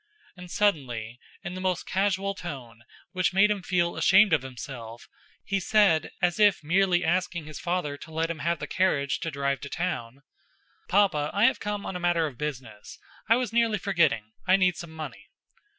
[0.35, 5.07] And suddenly, in the most casual tone, which made him feel ashamed of himself,
[5.45, 9.29] he said, as if merely asking his father to let him have the carriage to
[9.29, 10.23] drive to town:
[10.87, 12.97] "Papa, I have come on a matter of business.
[13.29, 14.31] I was nearly forgetting.
[14.47, 15.27] I need some money."